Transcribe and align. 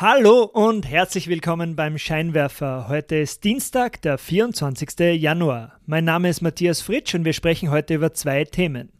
Hallo 0.00 0.44
und 0.44 0.88
herzlich 0.88 1.26
willkommen 1.26 1.74
beim 1.74 1.98
Scheinwerfer. 1.98 2.86
Heute 2.86 3.16
ist 3.16 3.42
Dienstag, 3.42 4.00
der 4.02 4.16
24. 4.16 4.90
Januar. 5.20 5.72
Mein 5.86 6.04
Name 6.04 6.28
ist 6.28 6.40
Matthias 6.40 6.80
Fritsch 6.80 7.16
und 7.16 7.24
wir 7.24 7.32
sprechen 7.32 7.72
heute 7.72 7.94
über 7.94 8.14
zwei 8.14 8.44
Themen. 8.44 8.92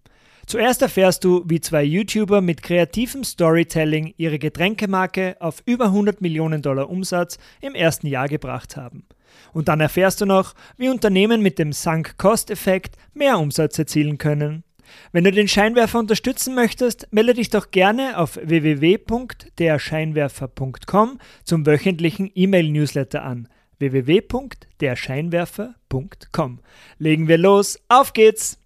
Zuerst 0.45 0.83
erfährst 0.83 1.23
du, 1.23 1.45
wie 1.47 1.61
zwei 1.61 1.85
YouTuber 1.85 2.41
mit 2.41 2.65
kreativem 2.65 3.23
Storytelling 3.23 4.13
ihre 4.17 4.41
Getränkemarke 4.41 5.37
auf 5.39 5.63
über 5.67 5.85
100 5.85 6.21
Millionen 6.21 6.63
Dollar 6.63 6.91
Umsatz 6.91 7.39
im 7.61 7.77
ersten 7.77 8.09
Jahr 8.09 8.27
gebracht 8.27 8.77
haben. 8.77 9.07
Und 9.53 9.69
dann 9.69 9.79
erfährst 9.79 10.21
du 10.21 10.27
noch, 10.27 10.55
wie 10.79 10.89
Unternehmen 10.89 11.43
mit 11.43 11.61
dem 11.61 11.73
Sunk-Cost-Effekt 11.73 12.97
mehr 13.15 13.39
Umsatz 13.39 13.79
erzielen 13.79 14.19
können. 14.19 14.65
Wenn 15.13 15.25
du 15.25 15.33
den 15.33 15.49
Scheinwerfer 15.49 15.99
unterstützen 15.99 16.55
möchtest, 16.55 17.09
melde 17.11 17.35
dich 17.35 17.51
doch 17.51 17.71
gerne 17.71 18.17
auf 18.19 18.39
www.derscheinwerfer.com 18.43 21.19
zum 21.45 21.67
wöchentlichen 21.67 22.31
E-Mail-Newsletter 22.35 23.23
an. 23.25 23.49
www.derscheinwerfer.com. 23.79 26.61
Legen 26.99 27.29
wir 27.29 27.39
los, 27.39 27.79
auf 27.89 28.13
geht's! 28.13 28.59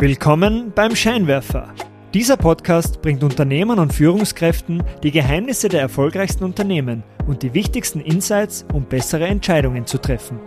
Willkommen 0.00 0.70
beim 0.76 0.94
Scheinwerfer. 0.94 1.74
Dieser 2.14 2.36
Podcast 2.36 3.02
bringt 3.02 3.22
Unternehmern 3.22 3.80
und 3.80 3.92
Führungskräften 3.92 4.82
die 5.02 5.10
Geheimnisse 5.10 5.68
der 5.68 5.80
erfolgreichsten 5.80 6.44
Unternehmen 6.44 7.02
und 7.26 7.42
die 7.42 7.52
wichtigsten 7.52 8.00
Insights, 8.00 8.64
um 8.72 8.84
bessere 8.84 9.26
Entscheidungen 9.26 9.86
zu 9.86 9.98
treffen. 9.98 10.38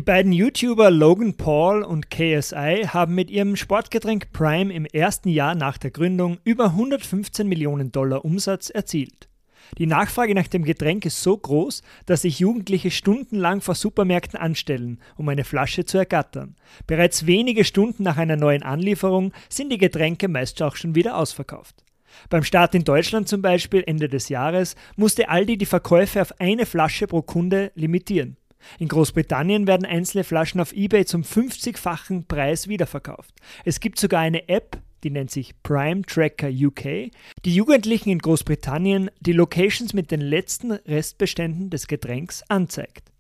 beiden 0.04 0.32
YouTuber 0.32 0.92
Logan 0.92 1.36
Paul 1.36 1.84
und 1.84 2.10
KSI 2.10 2.88
haben 2.88 3.16
mit 3.16 3.30
ihrem 3.30 3.56
Sportgetränk 3.56 4.32
Prime 4.32 4.74
im 4.74 4.86
ersten 4.86 5.30
Jahr 5.30 5.56
nach 5.56 5.78
der 5.78 5.92
Gründung 5.92 6.40
über 6.44 6.66
115 6.66 7.48
Millionen 7.48 7.92
Dollar 7.92 8.26
Umsatz 8.26 8.70
erzielt. 8.70 9.30
Die 9.78 9.86
Nachfrage 9.86 10.36
nach 10.36 10.48
dem 10.48 10.64
Getränk 10.64 11.06
ist 11.06 11.24
so 11.24 11.38
groß, 11.38 11.84
dass 12.06 12.24
sich 12.24 12.40
Jugendliche 12.40 12.92
stundenlang 12.92 13.62
vor 13.62 13.76
Supermärkten 13.76 14.38
anstellen, 14.38 15.00
um 15.16 15.30
eine 15.30 15.46
Flasche 15.46 15.86
zu 15.86 15.98
ergattern. 15.98 16.56
Bereits 16.86 17.26
wenige 17.26 17.64
Stunden 17.64 18.04
nach 18.04 18.18
einer 18.18 18.36
neuen 18.36 18.64
Anlieferung 18.64 19.32
sind 19.50 19.72
die 19.72 19.78
Getränke 19.78 20.28
meist 20.28 20.62
auch 20.62 20.76
schon 20.76 20.96
wieder 20.96 21.18
ausverkauft. 21.18 21.84
Beim 22.30 22.44
Start 22.44 22.76
in 22.76 22.84
Deutschland 22.84 23.28
zum 23.28 23.42
Beispiel 23.42 23.84
Ende 23.86 24.10
des 24.10 24.30
Jahres 24.30 24.76
musste 24.96 25.30
Aldi 25.30 25.58
die 25.58 25.66
Verkäufe 25.66 26.22
auf 26.22 26.40
eine 26.40 26.66
Flasche 26.66 27.08
pro 27.08 27.22
Kunde 27.22 27.72
limitieren. 27.76 28.38
In 28.80 28.88
Großbritannien 28.88 29.68
werden 29.68 29.86
einzelne 29.86 30.24
Flaschen 30.24 30.62
auf 30.62 30.74
eBay 30.74 31.06
zum 31.06 31.24
50-fachen 31.24 32.28
Preis 32.28 32.68
wiederverkauft. 32.68 33.34
Es 33.66 33.80
gibt 33.80 34.00
sogar 34.00 34.22
eine 34.22 34.50
App, 34.50 34.78
die 35.04 35.10
nennt 35.10 35.32
sich 35.32 35.62
Prime 35.64 36.04
Tracker 36.04 36.50
UK, 36.50 37.12
die 37.46 37.56
Jugendlichen 37.56 38.10
in 38.10 38.20
Großbritannien 38.20 39.12
die 39.20 39.34
Locations 39.34 39.94
mit 39.94 40.12
den 40.12 40.22
letzten 40.22 40.72
Restbeständen 40.72 41.70
des 41.70 41.88
Getränks 41.88 42.44
anzeigt. 42.50 43.12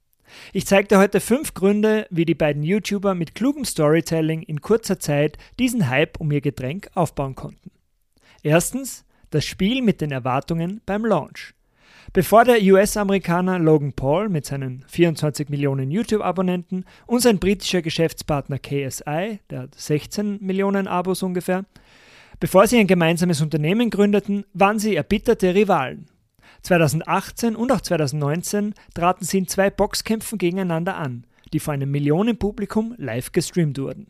Ich 0.52 0.66
zeige 0.66 0.88
dir 0.88 0.98
heute 0.98 1.20
fünf 1.20 1.54
Gründe, 1.54 2.08
wie 2.10 2.26
die 2.26 2.36
beiden 2.36 2.64
YouTuber 2.64 3.14
mit 3.14 3.36
klugem 3.36 3.66
Storytelling 3.66 4.42
in 4.42 4.62
kurzer 4.62 5.00
Zeit 5.00 5.38
diesen 5.60 5.90
Hype 5.90 6.20
um 6.20 6.32
ihr 6.32 6.42
Getränk 6.42 6.90
aufbauen 6.96 7.36
konnten. 7.36 7.72
Erstens 8.42 9.06
das 9.30 9.46
Spiel 9.46 9.82
mit 9.82 10.02
den 10.02 10.12
Erwartungen 10.12 10.82
beim 10.86 11.06
Launch. 11.06 11.54
Bevor 12.16 12.46
der 12.46 12.62
US-Amerikaner 12.62 13.58
Logan 13.58 13.92
Paul 13.92 14.30
mit 14.30 14.46
seinen 14.46 14.86
24 14.88 15.50
Millionen 15.50 15.90
YouTube-Abonnenten 15.90 16.86
und 17.08 17.22
sein 17.22 17.40
britischer 17.40 17.82
Geschäftspartner 17.82 18.60
KSI, 18.60 19.40
der 19.50 19.62
hat 19.62 19.74
16 19.74 20.38
Millionen 20.40 20.86
Abos 20.86 21.24
ungefähr, 21.24 21.66
bevor 22.40 22.68
sie 22.68 22.78
ein 22.78 22.86
gemeinsames 22.86 23.42
Unternehmen 23.42 23.90
gründeten, 23.90 24.46
waren 24.54 24.78
sie 24.78 24.96
erbitterte 24.96 25.56
Rivalen. 25.56 26.06
2018 26.62 27.56
und 27.56 27.72
auch 27.72 27.82
2019 27.82 28.76
traten 28.94 29.26
sie 29.26 29.40
in 29.40 29.48
zwei 29.48 29.72
Boxkämpfen 29.72 30.38
gegeneinander 30.38 30.96
an, 30.98 31.26
die 31.52 31.60
vor 31.60 31.74
einem 31.74 31.90
Millionenpublikum 31.90 32.94
live 33.00 33.32
gestreamt 33.32 33.80
wurden. 33.80 34.06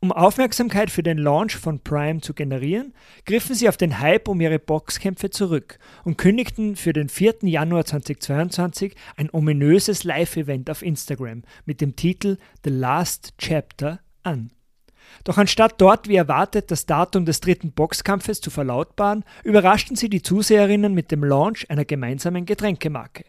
Um 0.00 0.12
Aufmerksamkeit 0.12 0.90
für 0.90 1.02
den 1.02 1.18
Launch 1.18 1.56
von 1.56 1.80
Prime 1.80 2.20
zu 2.20 2.34
generieren, 2.34 2.94
griffen 3.24 3.54
sie 3.54 3.68
auf 3.68 3.76
den 3.76 4.00
Hype 4.00 4.28
um 4.28 4.40
ihre 4.40 4.58
Boxkämpfe 4.58 5.30
zurück 5.30 5.78
und 6.04 6.18
kündigten 6.18 6.76
für 6.76 6.92
den 6.92 7.08
4. 7.08 7.36
Januar 7.42 7.84
2022 7.84 8.94
ein 9.16 9.30
ominöses 9.32 10.04
Live-Event 10.04 10.70
auf 10.70 10.82
Instagram 10.82 11.42
mit 11.64 11.80
dem 11.80 11.96
Titel 11.96 12.36
The 12.64 12.70
Last 12.70 13.34
Chapter 13.38 14.00
an. 14.22 14.50
Doch 15.24 15.38
anstatt 15.38 15.80
dort 15.80 16.08
wie 16.08 16.16
erwartet 16.16 16.70
das 16.70 16.86
Datum 16.86 17.24
des 17.24 17.40
dritten 17.40 17.72
Boxkampfes 17.72 18.40
zu 18.40 18.50
verlautbaren, 18.50 19.24
überraschten 19.44 19.96
sie 19.96 20.08
die 20.08 20.22
Zuseherinnen 20.22 20.94
mit 20.94 21.10
dem 21.10 21.22
Launch 21.22 21.70
einer 21.70 21.84
gemeinsamen 21.84 22.46
Getränkemarke. 22.46 23.24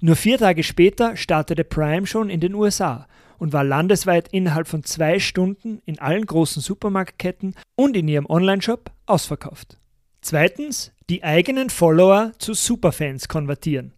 Nur 0.00 0.16
vier 0.16 0.38
Tage 0.38 0.62
später 0.62 1.16
startete 1.16 1.64
Prime 1.64 2.06
schon 2.06 2.30
in 2.30 2.40
den 2.40 2.54
USA 2.54 3.06
und 3.38 3.52
war 3.52 3.64
landesweit 3.64 4.28
innerhalb 4.28 4.68
von 4.68 4.84
zwei 4.84 5.18
Stunden 5.18 5.80
in 5.84 5.98
allen 5.98 6.26
großen 6.26 6.62
Supermarktketten 6.62 7.54
und 7.76 7.96
in 7.96 8.08
ihrem 8.08 8.26
Onlineshop 8.28 8.90
ausverkauft. 9.06 9.78
Zweitens, 10.20 10.92
die 11.10 11.22
eigenen 11.22 11.68
Follower 11.68 12.32
zu 12.38 12.54
Superfans 12.54 13.28
konvertieren. 13.28 13.92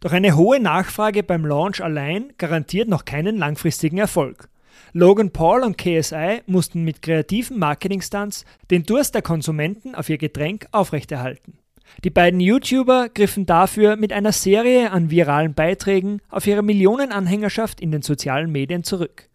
Doch 0.00 0.12
eine 0.12 0.36
hohe 0.36 0.60
Nachfrage 0.60 1.22
beim 1.22 1.44
Launch 1.44 1.82
allein 1.82 2.32
garantiert 2.38 2.88
noch 2.88 3.04
keinen 3.04 3.36
langfristigen 3.36 3.98
Erfolg. 3.98 4.48
Logan 4.92 5.30
Paul 5.30 5.62
und 5.62 5.78
KSI 5.78 6.42
mussten 6.46 6.84
mit 6.84 7.02
kreativen 7.02 7.58
Marketingstunts 7.58 8.44
den 8.70 8.84
Durst 8.84 9.14
der 9.14 9.22
Konsumenten 9.22 9.94
auf 9.94 10.08
ihr 10.08 10.18
Getränk 10.18 10.66
aufrechterhalten. 10.70 11.58
Die 12.04 12.10
beiden 12.10 12.40
YouTuber 12.40 13.08
griffen 13.10 13.46
dafür 13.46 13.96
mit 13.96 14.12
einer 14.12 14.32
Serie 14.32 14.90
an 14.90 15.10
viralen 15.10 15.54
Beiträgen 15.54 16.20
auf 16.30 16.46
ihre 16.46 16.62
Millionenanhängerschaft 16.62 17.80
in 17.80 17.92
den 17.92 18.02
sozialen 18.02 18.50
Medien 18.50 18.82
zurück. 18.82 19.28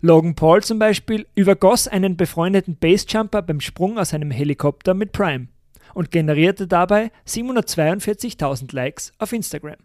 Logan 0.00 0.34
Paul 0.34 0.62
zum 0.62 0.78
Beispiel 0.78 1.26
übergoss 1.34 1.88
einen 1.88 2.16
befreundeten 2.16 2.76
Basejumper 2.76 3.42
beim 3.42 3.60
Sprung 3.60 3.98
aus 3.98 4.14
einem 4.14 4.30
Helikopter 4.30 4.94
mit 4.94 5.12
Prime 5.12 5.48
und 5.94 6.10
generierte 6.10 6.66
dabei 6.66 7.10
742.000 7.26 8.74
Likes 8.74 9.12
auf 9.18 9.32
Instagram. 9.32 9.76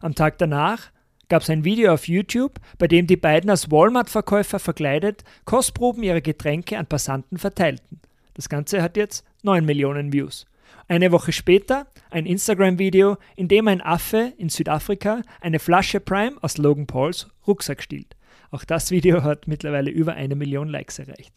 Am 0.00 0.14
Tag 0.14 0.38
danach 0.38 0.90
gab 1.28 1.42
es 1.42 1.50
ein 1.50 1.64
Video 1.64 1.92
auf 1.92 2.06
YouTube, 2.08 2.60
bei 2.78 2.86
dem 2.86 3.06
die 3.06 3.16
beiden 3.16 3.50
als 3.50 3.70
Walmart-Verkäufer 3.70 4.58
verkleidet 4.58 5.24
Kostproben 5.44 6.02
ihrer 6.02 6.20
Getränke 6.20 6.78
an 6.78 6.86
Passanten 6.86 7.38
verteilten. 7.38 8.00
Das 8.34 8.48
Ganze 8.48 8.82
hat 8.82 8.96
jetzt 8.96 9.24
9 9.42 9.64
Millionen 9.64 10.12
Views. 10.12 10.46
Eine 10.88 11.12
Woche 11.12 11.32
später 11.32 11.86
ein 12.10 12.26
Instagram-Video, 12.26 13.16
in 13.36 13.48
dem 13.48 13.68
ein 13.68 13.80
Affe 13.80 14.32
in 14.38 14.48
Südafrika 14.48 15.22
eine 15.40 15.58
Flasche 15.58 16.00
Prime 16.00 16.36
aus 16.42 16.58
Logan 16.58 16.86
Pauls 16.86 17.28
Rucksack 17.46 17.82
stiehlt. 17.82 18.16
Auch 18.50 18.64
das 18.64 18.90
Video 18.90 19.22
hat 19.22 19.48
mittlerweile 19.48 19.90
über 19.90 20.14
eine 20.14 20.36
Million 20.36 20.68
Likes 20.68 20.98
erreicht. 20.98 21.34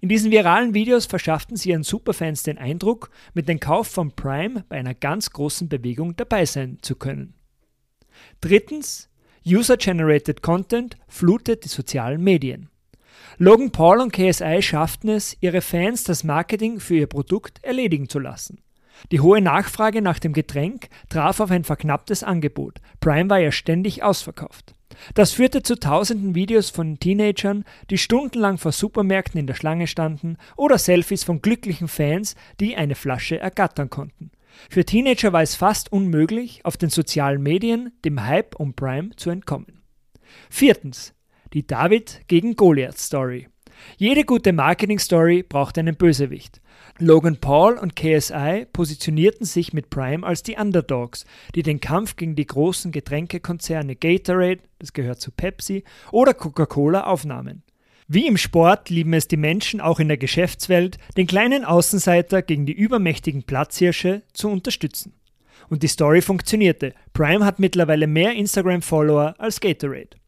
In 0.00 0.08
diesen 0.08 0.30
viralen 0.30 0.74
Videos 0.74 1.06
verschafften 1.06 1.56
sie 1.56 1.70
ihren 1.70 1.82
Superfans 1.82 2.42
den 2.42 2.58
Eindruck, 2.58 3.10
mit 3.34 3.48
dem 3.48 3.60
Kauf 3.60 3.88
von 3.88 4.12
Prime 4.12 4.64
bei 4.68 4.76
einer 4.76 4.94
ganz 4.94 5.30
großen 5.30 5.68
Bewegung 5.68 6.16
dabei 6.16 6.44
sein 6.44 6.78
zu 6.82 6.96
können. 6.96 7.34
Drittens, 8.40 9.08
User-Generated 9.46 10.42
Content 10.42 10.96
flutet 11.08 11.64
die 11.64 11.68
sozialen 11.68 12.22
Medien. 12.22 12.68
Logan 13.38 13.70
Paul 13.70 14.00
und 14.00 14.12
KSI 14.12 14.62
schafften 14.62 15.08
es, 15.08 15.36
ihre 15.40 15.60
Fans 15.60 16.04
das 16.04 16.24
Marketing 16.24 16.80
für 16.80 16.96
ihr 16.96 17.06
Produkt 17.06 17.62
erledigen 17.62 18.08
zu 18.08 18.18
lassen. 18.18 18.62
Die 19.10 19.20
hohe 19.20 19.40
Nachfrage 19.40 20.02
nach 20.02 20.18
dem 20.18 20.32
Getränk 20.32 20.88
traf 21.08 21.40
auf 21.40 21.50
ein 21.50 21.64
verknapptes 21.64 22.22
Angebot. 22.22 22.80
Prime 23.00 23.28
war 23.28 23.38
ja 23.38 23.50
ständig 23.50 24.02
ausverkauft. 24.02 24.74
Das 25.14 25.32
führte 25.32 25.62
zu 25.62 25.78
tausenden 25.78 26.34
Videos 26.34 26.70
von 26.70 26.98
Teenagern, 26.98 27.64
die 27.90 27.98
stundenlang 27.98 28.58
vor 28.58 28.72
Supermärkten 28.72 29.40
in 29.40 29.46
der 29.46 29.54
Schlange 29.54 29.86
standen, 29.86 30.36
oder 30.56 30.78
Selfies 30.78 31.24
von 31.24 31.40
glücklichen 31.42 31.88
Fans, 31.88 32.36
die 32.60 32.76
eine 32.76 32.94
Flasche 32.94 33.38
ergattern 33.38 33.90
konnten. 33.90 34.30
Für 34.68 34.84
Teenager 34.84 35.32
war 35.32 35.42
es 35.42 35.54
fast 35.54 35.90
unmöglich, 35.90 36.60
auf 36.64 36.76
den 36.76 36.90
sozialen 36.90 37.42
Medien 37.42 37.92
dem 38.04 38.24
Hype 38.24 38.54
um 38.56 38.74
Prime 38.74 39.16
zu 39.16 39.30
entkommen. 39.30 39.80
Viertens. 40.50 41.14
Die 41.52 41.66
David 41.66 42.22
gegen 42.28 42.56
Goliath 42.56 42.98
Story. 42.98 43.46
Jede 43.98 44.24
gute 44.24 44.54
Marketing-Story 44.54 45.42
braucht 45.42 45.76
einen 45.76 45.96
Bösewicht. 45.96 46.62
Logan 46.98 47.36
Paul 47.36 47.76
und 47.76 47.94
KSI 47.94 48.66
positionierten 48.72 49.44
sich 49.44 49.74
mit 49.74 49.90
Prime 49.90 50.26
als 50.26 50.42
die 50.42 50.56
Underdogs, 50.56 51.26
die 51.54 51.62
den 51.62 51.80
Kampf 51.80 52.16
gegen 52.16 52.36
die 52.36 52.46
großen 52.46 52.90
Getränkekonzerne 52.90 53.96
Gatorade, 53.96 54.60
das 54.78 54.94
gehört 54.94 55.20
zu 55.20 55.30
Pepsi, 55.30 55.84
oder 56.10 56.32
Coca-Cola 56.32 57.04
aufnahmen. 57.04 57.62
Wie 58.08 58.26
im 58.26 58.38
Sport 58.38 58.88
lieben 58.88 59.12
es 59.12 59.28
die 59.28 59.36
Menschen 59.36 59.80
auch 59.80 60.00
in 60.00 60.08
der 60.08 60.18
Geschäftswelt, 60.18 60.96
den 61.18 61.26
kleinen 61.26 61.64
Außenseiter 61.66 62.40
gegen 62.40 62.64
die 62.64 62.72
übermächtigen 62.72 63.42
Platzhirsche 63.42 64.22
zu 64.32 64.48
unterstützen. 64.48 65.14
Und 65.68 65.82
die 65.82 65.88
Story 65.88 66.22
funktionierte. 66.22 66.94
Prime 67.12 67.44
hat 67.44 67.58
mittlerweile 67.58 68.06
mehr 68.06 68.32
Instagram-Follower 68.32 69.34
als 69.38 69.60
Gatorade. 69.60 70.21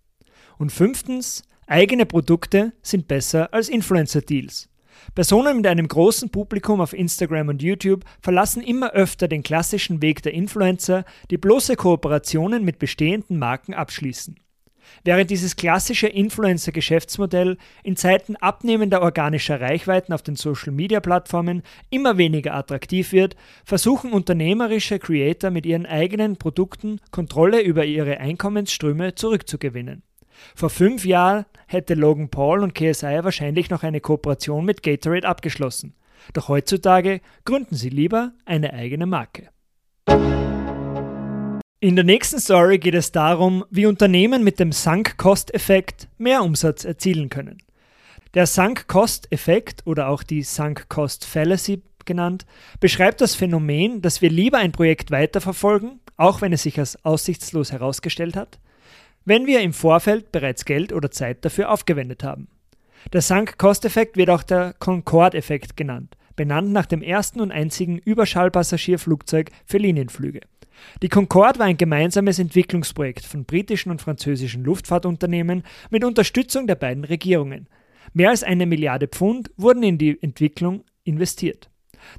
Und 0.59 0.71
fünftens, 0.71 1.43
eigene 1.67 2.07
Produkte 2.07 2.73
sind 2.83 3.09
besser 3.09 3.53
als 3.53 3.69
Influencer-Deals. 3.69 4.69
Personen 5.15 5.57
mit 5.59 5.67
einem 5.67 5.89
großen 5.89 6.31
Publikum 6.31 6.81
auf 6.81 6.93
Instagram 6.93 7.49
und 7.49 7.63
YouTube 7.63 8.05
verlassen 8.21 8.63
immer 8.63 8.93
öfter 8.93 9.29
den 9.29 9.43
klassischen 9.43 10.03
Weg 10.03 10.23
der 10.23 10.35
Influencer, 10.35 11.05
die 11.31 11.39
bloße 11.39 11.77
Kooperationen 11.77 12.65
mit 12.65 12.79
bestehenden 12.79 13.39
Marken 13.39 13.75
abschließen. 13.75 14.37
Während 15.03 15.31
dieses 15.31 15.57
klassische 15.57 16.07
Influencer-Geschäftsmodell 16.07 17.57
in 17.83 17.97
Zeiten 17.97 18.37
abnehmender 18.37 19.03
organischer 19.03 19.61
Reichweiten 19.61 20.13
auf 20.13 20.23
den 20.23 20.37
Social-Media-Plattformen 20.37 21.63
immer 21.91 22.19
weniger 22.19 22.55
attraktiv 22.55 23.13
wird, 23.13 23.35
versuchen 23.65 24.13
unternehmerische 24.13 24.99
Creator 24.99 25.51
mit 25.51 25.67
ihren 25.67 25.87
eigenen 25.87 26.37
Produkten 26.37 27.01
Kontrolle 27.11 27.63
über 27.63 27.85
ihre 27.85 28.19
Einkommensströme 28.19 29.15
zurückzugewinnen. 29.15 30.03
Vor 30.55 30.71
fünf 30.71 31.05
Jahren 31.05 31.47
hätte 31.67 31.95
Logan 31.95 32.29
Paul 32.29 32.63
und 32.63 32.75
KSI 32.75 33.21
wahrscheinlich 33.23 33.71
noch 33.71 33.83
eine 33.83 34.01
Kooperation 34.01 34.65
mit 34.65 34.83
Gatorade 34.83 35.27
abgeschlossen. 35.27 35.95
Doch 36.33 36.49
heutzutage 36.49 37.21
gründen 37.45 37.75
sie 37.75 37.91
lieber 37.91 38.33
eine 38.45 38.73
eigene 38.73 39.07
Marke. 39.07 39.51
In 41.81 41.97
der 41.97 42.05
nächsten 42.05 42.41
Story 42.41 42.79
geht 42.79 42.95
es 42.95 43.13
darum, 43.13 43.65
wie 43.71 43.85
Unternehmen 43.85 44.43
mit 44.43 44.59
dem 44.59 44.73
Sunk-Cost-Effekt 44.73 46.09
mehr 46.17 46.43
Umsatz 46.43 46.85
erzielen 46.85 47.29
können. 47.29 47.59
Der 48.33 48.47
Sunk-Cost-Effekt 48.47 49.87
oder 49.87 50.09
auch 50.09 50.23
die 50.23 50.43
Sunk-Cost-Fallacy 50.43 51.83
genannt, 52.05 52.47
beschreibt 52.81 53.21
das 53.21 53.35
Phänomen, 53.35 54.03
dass 54.03 54.23
wir 54.23 54.31
lieber 54.31 54.59
ein 54.59 54.73
Projekt 54.73 55.11
weiterverfolgen, 55.11 56.01
auch 56.17 56.41
wenn 56.41 56.53
es 56.53 56.63
sich 56.63 56.79
als 56.79 57.03
aussichtslos 57.05 57.73
herausgestellt 57.73 58.37
hat, 58.37 58.59
wenn 59.25 59.47
wir 59.47 59.61
im 59.61 59.73
Vorfeld 59.73 60.33
bereits 60.33 60.65
Geld 60.65 60.93
oder 60.93 61.11
Zeit 61.11 61.45
dafür 61.45 61.71
aufgewendet 61.71 62.23
haben. 62.23 62.49
Der 63.13 63.21
Sunk-Cost-Effekt 63.21 64.17
wird 64.17 64.31
auch 64.31 64.43
der 64.43 64.75
Concorde-Effekt 64.79 65.77
genannt, 65.77 66.17
benannt 66.37 66.73
nach 66.73 66.87
dem 66.87 67.03
ersten 67.03 67.41
und 67.41 67.53
einzigen 67.53 67.99
Überschallpassagierflugzeug 67.99 69.51
für 69.67 69.79
Linienflüge. 69.79 70.41
Die 71.03 71.09
Concorde 71.09 71.59
war 71.59 71.67
ein 71.67 71.77
gemeinsames 71.77 72.39
Entwicklungsprojekt 72.39 73.25
von 73.25 73.45
britischen 73.45 73.91
und 73.91 74.03
französischen 74.03 74.65
Luftfahrtunternehmen 74.65 75.63
mit 75.91 76.05
Unterstützung 76.05 76.67
der 76.67 76.75
beiden 76.75 77.05
Regierungen. 77.05 77.69
Mehr 78.13 78.31
als 78.31 78.43
eine 78.43 78.67
Milliarde 78.67 79.09
Pfund 79.09 79.51
wurden 79.57 79.83
in 79.83 79.99
die 79.99 80.21
Entwicklung 80.23 80.85
investiert. 81.05 81.71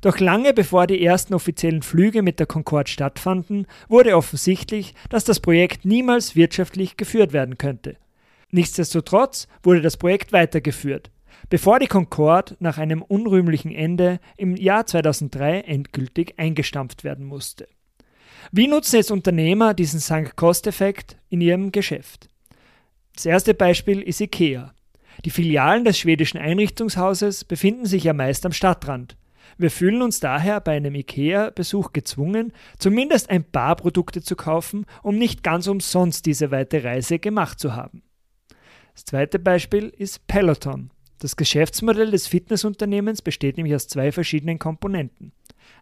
Doch 0.01 0.19
lange 0.19 0.53
bevor 0.53 0.87
die 0.87 1.03
ersten 1.03 1.33
offiziellen 1.33 1.81
Flüge 1.81 2.21
mit 2.21 2.39
der 2.39 2.47
Concorde 2.47 2.89
stattfanden, 2.89 3.67
wurde 3.87 4.15
offensichtlich, 4.15 4.93
dass 5.09 5.23
das 5.23 5.39
Projekt 5.39 5.85
niemals 5.85 6.35
wirtschaftlich 6.35 6.97
geführt 6.97 7.33
werden 7.33 7.57
könnte. 7.57 7.97
Nichtsdestotrotz 8.51 9.47
wurde 9.63 9.81
das 9.81 9.97
Projekt 9.97 10.31
weitergeführt, 10.31 11.11
bevor 11.49 11.79
die 11.79 11.87
Concorde 11.87 12.55
nach 12.59 12.77
einem 12.77 13.01
unrühmlichen 13.01 13.71
Ende 13.71 14.19
im 14.37 14.55
Jahr 14.55 14.85
2003 14.85 15.61
endgültig 15.61 16.35
eingestampft 16.37 17.03
werden 17.03 17.25
musste. 17.25 17.67
Wie 18.51 18.67
nutzen 18.67 18.97
jetzt 18.97 19.11
Unternehmer 19.11 19.73
diesen 19.73 19.99
Sunk-Cost-Effekt 19.99 21.17
in 21.29 21.41
ihrem 21.41 21.71
Geschäft? 21.71 22.29
Das 23.15 23.25
erste 23.25 23.53
Beispiel 23.53 24.01
ist 24.01 24.21
IKEA. 24.21 24.73
Die 25.23 25.29
Filialen 25.29 25.85
des 25.85 25.97
schwedischen 25.97 26.37
Einrichtungshauses 26.37 27.45
befinden 27.45 27.85
sich 27.85 28.03
ja 28.03 28.13
meist 28.13 28.45
am 28.45 28.51
Stadtrand. 28.51 29.15
Wir 29.57 29.71
fühlen 29.71 30.01
uns 30.01 30.19
daher 30.19 30.59
bei 30.59 30.75
einem 30.75 30.95
IKEA-Besuch 30.95 31.93
gezwungen, 31.93 32.53
zumindest 32.77 33.29
ein 33.29 33.43
paar 33.43 33.75
Produkte 33.75 34.21
zu 34.21 34.35
kaufen, 34.35 34.85
um 35.03 35.17
nicht 35.17 35.43
ganz 35.43 35.67
umsonst 35.67 36.25
diese 36.25 36.51
weite 36.51 36.83
Reise 36.83 37.19
gemacht 37.19 37.59
zu 37.59 37.75
haben. 37.75 38.03
Das 38.93 39.05
zweite 39.05 39.39
Beispiel 39.39 39.93
ist 39.97 40.27
Peloton. 40.27 40.91
Das 41.19 41.35
Geschäftsmodell 41.35 42.11
des 42.11 42.27
Fitnessunternehmens 42.27 43.21
besteht 43.21 43.57
nämlich 43.57 43.75
aus 43.75 43.87
zwei 43.87 44.11
verschiedenen 44.11 44.59
Komponenten. 44.59 45.31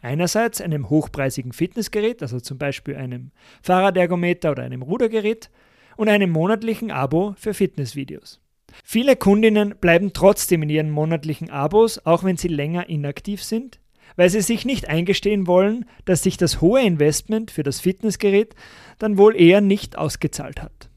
Einerseits 0.02 0.62
einem 0.62 0.90
hochpreisigen 0.90 1.54
Fitnessgerät, 1.54 2.22
also 2.22 2.40
zum 2.40 2.58
Beispiel 2.58 2.96
einem 2.96 3.32
Fahrradergometer 3.62 4.52
oder 4.52 4.64
einem 4.64 4.82
Rudergerät, 4.82 5.50
und 5.96 6.10
einem 6.10 6.32
monatlichen 6.32 6.92
Abo 6.92 7.36
für 7.38 7.54
Fitnessvideos. 7.54 8.43
Viele 8.84 9.16
Kundinnen 9.16 9.76
bleiben 9.80 10.14
trotzdem 10.14 10.64
in 10.64 10.70
ihren 10.70 10.90
monatlichen 10.90 11.50
Abos, 11.50 12.00
auch 12.06 12.24
wenn 12.24 12.38
sie 12.38 12.48
länger 12.48 12.90
inaktiv 12.90 13.44
sind, 13.44 13.80
weil 14.16 14.30
sie 14.30 14.42
sich 14.42 14.66
nicht 14.66 14.88
eingestehen 14.88 15.48
wollen, 15.48 15.86
dass 16.06 16.24
sich 16.24 16.38
das 16.38 16.62
hohe 16.62 16.82
Investment 16.82 17.52
für 17.52 17.64
das 17.64 17.80
Fitnessgerät 17.80 18.56
dann 19.00 19.18
wohl 19.18 19.40
eher 19.40 19.62
nicht 19.62 19.98
ausgezahlt 19.98 20.62
hat. 20.62 20.90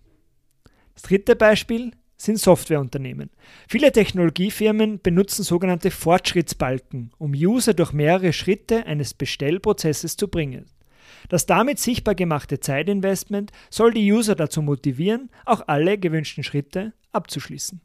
Das 0.95 1.03
dritte 1.03 1.37
Beispiel 1.37 1.93
sind 2.17 2.39
Softwareunternehmen. 2.39 3.31
Viele 3.69 3.93
Technologiefirmen 3.93 5.01
benutzen 5.01 5.43
sogenannte 5.43 5.91
Fortschrittsbalken, 5.91 7.13
um 7.19 7.33
User 7.33 7.75
durch 7.75 7.93
mehrere 7.93 8.33
Schritte 8.33 8.87
eines 8.87 9.13
Bestellprozesses 9.13 10.17
zu 10.17 10.29
bringen. 10.29 10.67
Das 11.29 11.47
damit 11.47 11.79
sichtbar 11.79 12.15
gemachte 12.15 12.61
Zeitinvestment 12.61 13.53
soll 13.71 13.93
die 13.93 14.13
User 14.13 14.35
dazu 14.35 14.63
motivieren, 14.63 15.31
auch 15.45 15.63
alle 15.67 15.99
gewünschten 15.99 16.45
Schritte 16.45 16.93
abzuschließen. 17.13 17.81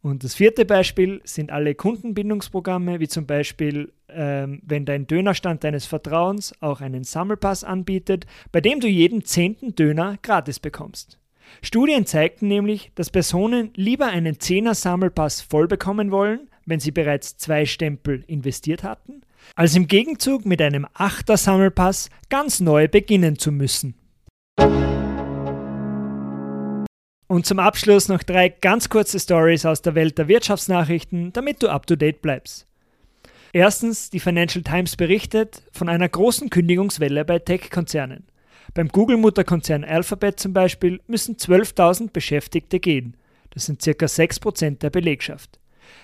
Und 0.00 0.22
das 0.22 0.34
vierte 0.34 0.64
Beispiel 0.64 1.20
sind 1.24 1.50
alle 1.50 1.74
Kundenbindungsprogramme, 1.74 3.00
wie 3.00 3.08
zum 3.08 3.26
Beispiel, 3.26 3.92
ähm, 4.08 4.62
wenn 4.64 4.84
dein 4.84 5.06
Dönerstand 5.08 5.64
deines 5.64 5.86
Vertrauens 5.86 6.54
auch 6.60 6.80
einen 6.80 7.02
Sammelpass 7.02 7.64
anbietet, 7.64 8.24
bei 8.52 8.60
dem 8.60 8.78
du 8.78 8.86
jeden 8.86 9.24
zehnten 9.24 9.74
Döner 9.74 10.16
gratis 10.22 10.60
bekommst. 10.60 11.18
Studien 11.62 12.06
zeigten 12.06 12.46
nämlich, 12.46 12.92
dass 12.94 13.10
Personen 13.10 13.70
lieber 13.74 14.06
einen 14.06 14.38
Zehner 14.38 14.74
Sammelpass 14.74 15.40
voll 15.40 15.66
bekommen 15.66 16.10
wollen, 16.10 16.48
wenn 16.64 16.78
sie 16.78 16.92
bereits 16.92 17.36
zwei 17.36 17.64
Stempel 17.64 18.22
investiert 18.26 18.84
hatten, 18.84 19.22
als 19.54 19.74
im 19.74 19.88
Gegenzug 19.88 20.46
mit 20.46 20.60
einem 20.62 20.86
Achter 20.94 21.36
Sammelpass 21.36 22.10
ganz 22.28 22.60
neu 22.60 22.88
beginnen 22.88 23.38
zu 23.38 23.52
müssen. 23.52 23.94
Und 27.26 27.44
zum 27.44 27.58
Abschluss 27.58 28.08
noch 28.08 28.22
drei 28.22 28.48
ganz 28.48 28.88
kurze 28.88 29.20
Stories 29.20 29.66
aus 29.66 29.82
der 29.82 29.94
Welt 29.94 30.16
der 30.16 30.28
Wirtschaftsnachrichten, 30.28 31.32
damit 31.32 31.62
du 31.62 31.68
up 31.68 31.86
to 31.86 31.94
date 31.94 32.22
bleibst. 32.22 32.66
Erstens, 33.52 34.10
die 34.10 34.20
Financial 34.20 34.62
Times 34.62 34.96
berichtet 34.96 35.62
von 35.72 35.88
einer 35.88 36.08
großen 36.08 36.50
Kündigungswelle 36.50 37.24
bei 37.24 37.38
Tech-Konzernen. 37.38 38.24
Beim 38.74 38.88
Google-Mutterkonzern 38.88 39.84
Alphabet 39.84 40.38
zum 40.38 40.52
Beispiel 40.52 41.00
müssen 41.06 41.36
12.000 41.36 42.12
Beschäftigte 42.12 42.80
gehen. 42.80 43.16
Das 43.50 43.66
sind 43.66 43.80
ca. 43.82 43.90
6% 43.90 44.78
der 44.78 44.90
Belegschaft. 44.90 45.58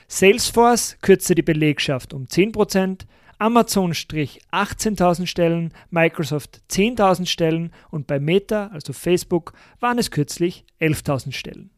Salesforce 0.08 0.96
kürzte 1.02 1.34
die 1.34 1.42
Belegschaft 1.42 2.14
um 2.14 2.24
10%, 2.24 3.02
Amazon 3.38 3.94
strich 3.94 4.40
18.000 4.52 5.26
Stellen, 5.26 5.72
Microsoft 5.90 6.62
10.000 6.70 7.26
Stellen 7.26 7.72
und 7.90 8.06
bei 8.06 8.20
Meta, 8.20 8.68
also 8.68 8.92
Facebook, 8.92 9.52
waren 9.80 9.98
es 9.98 10.10
kürzlich 10.10 10.64
11.000 10.80 11.32
Stellen. 11.32 11.70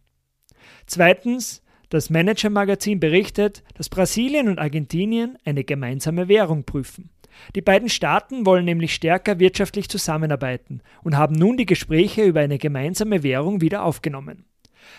Zweitens, 0.87 1.63
das 1.89 2.11
Manager-Magazin 2.11 2.99
berichtet, 2.99 3.63
dass 3.75 3.89
Brasilien 3.89 4.49
und 4.49 4.59
Argentinien 4.59 5.39
eine 5.45 5.65
gemeinsame 5.65 6.29
Währung 6.29 6.65
prüfen. 6.65 7.11
Die 7.55 7.63
beiden 7.63 7.89
Staaten 7.89 8.47
wollen 8.47 8.65
nämlich 8.65 8.95
stärker 8.95 9.39
wirtschaftlich 9.39 9.89
zusammenarbeiten 9.89 10.81
und 11.03 11.17
haben 11.17 11.35
nun 11.35 11.57
die 11.57 11.67
Gespräche 11.67 12.25
über 12.25 12.41
eine 12.41 12.59
gemeinsame 12.59 13.23
Währung 13.23 13.61
wieder 13.61 13.85
aufgenommen. 13.85 14.46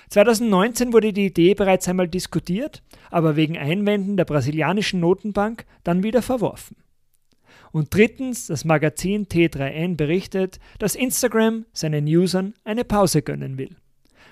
2019 0.09 0.93
wurde 0.93 1.13
die 1.13 1.27
Idee 1.27 1.53
bereits 1.53 1.87
einmal 1.87 2.07
diskutiert, 2.07 2.83
aber 3.09 3.35
wegen 3.35 3.57
Einwänden 3.57 4.17
der 4.17 4.25
brasilianischen 4.25 4.99
Notenbank 4.99 5.65
dann 5.83 6.03
wieder 6.03 6.21
verworfen. 6.21 6.77
Und 7.71 7.93
drittens, 7.93 8.47
das 8.47 8.65
Magazin 8.65 9.27
T3N 9.27 9.97
berichtet, 9.97 10.59
dass 10.79 10.95
Instagram 10.95 11.65
seinen 11.73 12.05
Usern 12.05 12.53
eine 12.63 12.85
Pause 12.85 13.21
gönnen 13.21 13.57
will. 13.57 13.75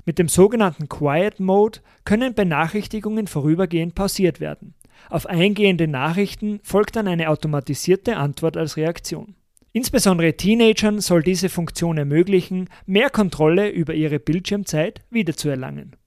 Mit 0.06 0.20
dem 0.20 0.30
sogenannten 0.30 0.88
Quiet 0.88 1.40
Mode 1.40 1.80
können 2.06 2.34
Benachrichtigungen 2.34 3.28
vorübergehend 3.28 3.96
pausiert 3.96 4.40
werden. 4.40 4.76
Auf 5.10 5.26
eingehende 5.26 5.88
Nachrichten 5.88 6.60
folgt 6.64 6.96
dann 6.96 7.08
eine 7.08 7.30
automatisierte 7.30 8.18
Antwort 8.18 8.58
als 8.58 8.78
Reaktion. 8.78 9.36
Insbesondere 9.76 10.38
Teenagern 10.38 11.02
soll 11.02 11.22
diese 11.22 11.50
Funktion 11.50 11.98
ermöglichen, 11.98 12.70
mehr 12.86 13.10
Kontrolle 13.10 13.68
über 13.68 13.94
ihre 13.94 14.20
Bildschirmzeit 14.20 15.02
wiederzuerlangen. 15.10 15.98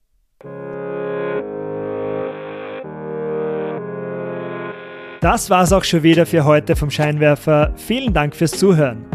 Das 5.21 5.51
war's 5.51 5.71
auch 5.71 5.83
schon 5.83 6.01
wieder 6.01 6.25
für 6.25 6.45
heute 6.45 6.75
vom 6.75 6.89
Scheinwerfer. 6.89 7.71
Vielen 7.75 8.11
Dank 8.11 8.35
fürs 8.35 8.53
Zuhören. 8.53 9.05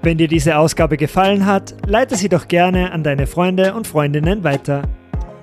Wenn 0.00 0.16
dir 0.16 0.28
diese 0.28 0.56
Ausgabe 0.56 0.96
gefallen 0.96 1.44
hat, 1.44 1.74
leite 1.86 2.16
sie 2.16 2.30
doch 2.30 2.48
gerne 2.48 2.92
an 2.92 3.04
deine 3.04 3.26
Freunde 3.26 3.74
und 3.74 3.86
Freundinnen 3.86 4.44
weiter. 4.44 4.84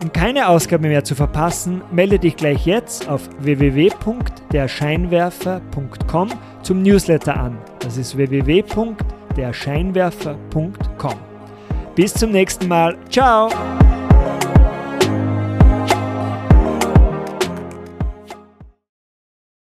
Um 0.01 0.11
keine 0.11 0.47
Ausgabe 0.47 0.87
mehr 0.87 1.03
zu 1.03 1.13
verpassen, 1.13 1.83
melde 1.91 2.17
dich 2.17 2.35
gleich 2.35 2.65
jetzt 2.65 3.07
auf 3.07 3.29
www.derscheinwerfer.com 3.37 6.29
zum 6.63 6.81
Newsletter 6.81 7.37
an. 7.37 7.59
Das 7.79 7.97
ist 7.97 8.17
www.derscheinwerfer.com. 8.17 11.15
Bis 11.95 12.13
zum 12.13 12.31
nächsten 12.31 12.67
Mal. 12.67 12.97
Ciao! 13.09 13.49